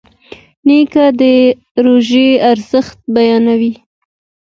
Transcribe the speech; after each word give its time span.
نیکه 0.67 1.05
د 1.19 1.21
روژې 1.85 2.27
ارزښت 2.51 2.97
بیانوي. 3.15 3.73